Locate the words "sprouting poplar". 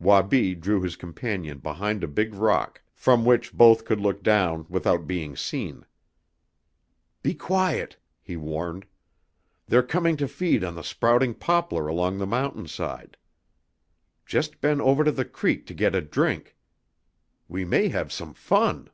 10.82-11.86